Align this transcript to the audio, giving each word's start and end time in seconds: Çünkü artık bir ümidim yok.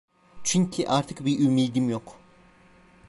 Çünkü 0.43 0.85
artık 0.85 1.25
bir 1.25 1.39
ümidim 1.39 1.89
yok. 1.89 2.19